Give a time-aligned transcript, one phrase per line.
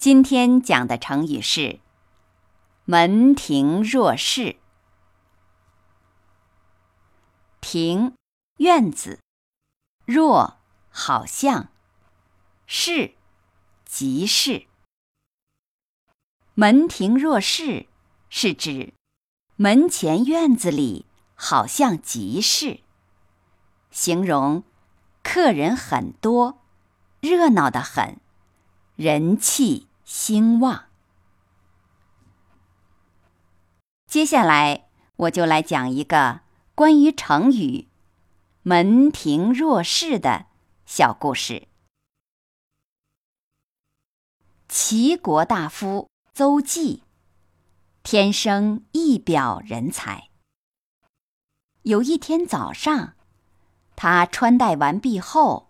[0.00, 1.78] 今天讲的成语是
[2.86, 4.56] “门庭若市”。
[7.60, 8.14] 庭，
[8.56, 9.18] 院子；
[10.06, 10.56] 若，
[10.88, 11.66] 好像；
[12.66, 13.12] 市，
[13.84, 14.66] 即是。
[16.54, 17.86] 门庭若市，
[18.30, 18.94] 是指
[19.56, 22.80] 门前院子里好像集市，
[23.90, 24.64] 形容
[25.22, 26.58] 客人很多，
[27.20, 28.18] 热闹的很，
[28.96, 30.86] 人气兴旺。
[34.08, 36.40] 接下来我就来讲一个
[36.74, 37.86] 关于成语
[38.62, 40.46] “门庭若市”的
[40.84, 41.68] 小故事。
[44.66, 46.10] 齐国大夫。
[46.34, 47.04] 邹忌
[48.02, 50.30] 天生一表人才。
[51.82, 53.14] 有一天早上，
[53.94, 55.68] 他穿戴完毕后，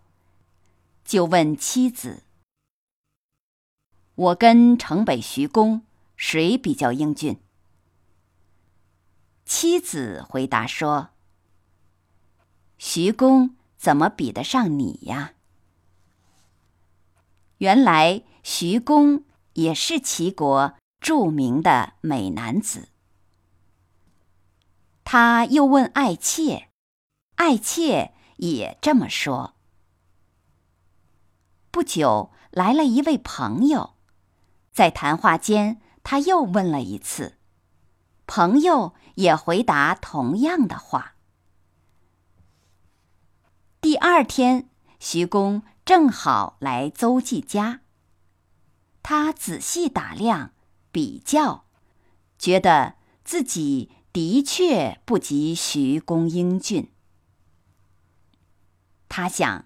[1.04, 2.22] 就问妻子
[4.20, 5.82] ：“我跟城北徐公
[6.16, 7.40] 谁比较英俊？”
[9.46, 11.10] 妻子回答说
[12.76, 15.32] ：“徐公怎么比得上你呀？”
[17.58, 19.24] 原来徐公。
[19.54, 22.88] 也是齐国著名的美男子。
[25.04, 26.70] 他又问爱妾，
[27.34, 29.54] 爱妾也这么说。
[31.72, 33.94] 不久来了一位朋友，
[34.72, 37.36] 在谈话间，他又问了一次，
[38.26, 41.14] 朋友也回答同样的话。
[43.80, 47.80] 第二天，徐公正好来邹忌家。
[49.02, 50.52] 他仔细打量、
[50.92, 51.64] 比较，
[52.38, 52.94] 觉得
[53.24, 56.92] 自己的确不及徐公英俊。
[59.08, 59.64] 他想，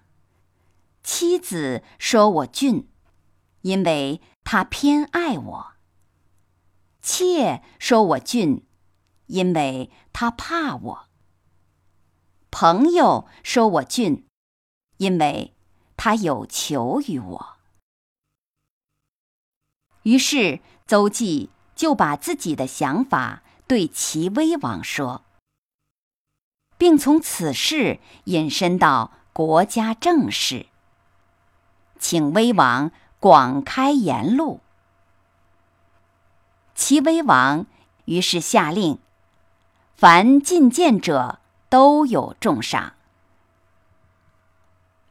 [1.03, 2.87] 妻子说我俊，
[3.65, 5.73] 因为他偏爱我；
[7.01, 8.63] 妾说我俊，
[9.25, 11.07] 因为他怕我；
[12.51, 14.27] 朋友说我俊，
[14.97, 15.55] 因为
[15.97, 17.55] 他有求于我。
[20.03, 25.25] 于是，邹忌就把自己的想法对齐威王说，
[26.77, 30.67] 并从此事引申到国家政事，
[31.97, 34.59] 请威王广开言路。
[36.73, 37.65] 齐威王
[38.05, 38.99] 于是下令，
[39.95, 41.39] 凡进谏者
[41.69, 42.93] 都有重赏。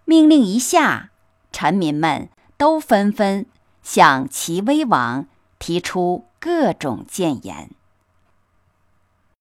[0.04, 1.10] 命令一下，
[1.50, 3.46] 臣民们都纷纷。
[3.82, 5.26] 向齐威王
[5.58, 7.70] 提出各种谏言，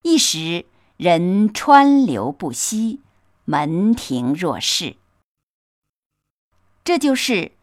[0.01, 0.65] 一时
[0.97, 2.99] 人川流不息，
[3.45, 4.97] 门庭若市。
[6.83, 7.53] 这就是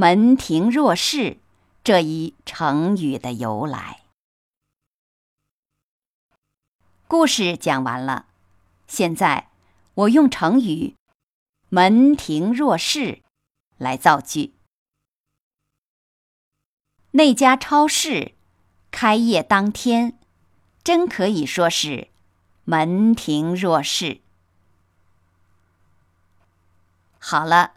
[0.00, 1.36] 门庭若市”
[1.84, 4.00] 这一成语的由来。
[7.06, 8.24] 故事讲完了，
[8.86, 9.50] 现在
[9.92, 10.96] 我用成语
[11.68, 13.20] “门庭若市”
[13.76, 14.54] 来造句。
[17.10, 18.32] 那家超市
[18.90, 20.18] 开业当天，
[20.82, 22.08] 真可以说是
[22.64, 24.22] 门庭若市。
[27.18, 27.74] 好了，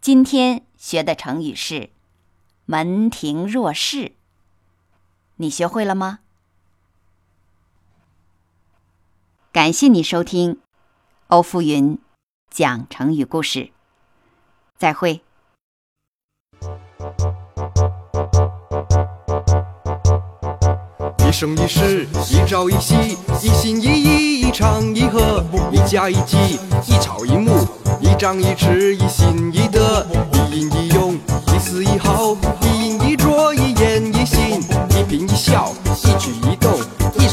[0.00, 1.90] 今天学的成语是
[2.64, 4.12] “门庭若市”，
[5.36, 6.20] 你学会了吗？
[9.52, 10.58] 感谢你收听
[11.26, 11.98] 欧富云
[12.48, 13.72] 讲成语故事，
[14.78, 15.20] 再会。
[21.18, 22.94] 一生一世，一朝一夕，
[23.42, 26.38] 一心一意，一唱一和，一家一计，
[26.86, 27.68] 一草一木，
[28.00, 29.59] 一张一弛，一心，一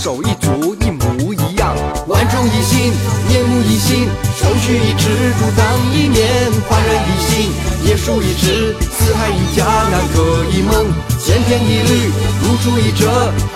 [0.08, 1.76] 手一足，一模一样，
[2.08, 2.94] 万众一心，
[3.28, 4.08] 面目一新，
[4.40, 6.26] 手取一尺，独当一面，
[6.70, 7.52] 焕然一新，
[7.84, 10.88] 夜书一纸，四海一家，南柯一梦。
[11.20, 12.10] 千篇一律，
[12.40, 13.04] 如出一辙；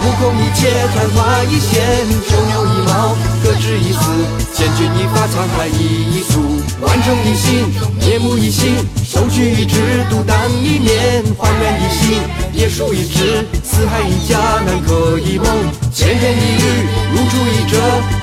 [0.03, 1.80] 目空一切，昙花一现；
[2.30, 4.12] 九牛一毛，各执一词；
[4.54, 6.36] 千钧一发，沧海一粟；
[6.81, 7.63] 万众一心，
[8.01, 8.75] 面目一新，
[9.06, 12.19] 手取一枝，独山一面，焕然一心，
[12.51, 15.45] 野树一枝，四海一家，南柯一梦，
[15.93, 16.65] 千篇一律，
[17.11, 17.77] 如出一辙，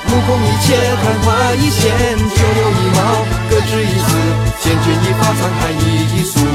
[0.05, 1.95] 目空一切，昙花一现，
[2.35, 4.17] 九牛一毛，各执一词，
[4.61, 6.48] 千钧一发，沧海一粟。